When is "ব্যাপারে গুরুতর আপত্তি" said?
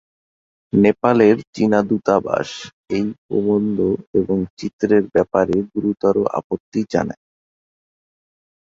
5.13-6.81